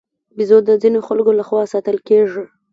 [0.35, 2.43] بیزو د ځینو خلکو له خوا ساتل کېږي.